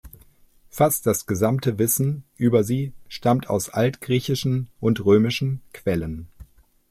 [0.67, 6.27] Fast das gesamte Wissen über sie stammt aus altgriechischen und römischen Quellen.